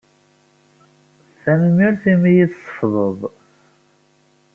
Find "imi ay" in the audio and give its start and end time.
2.11-2.33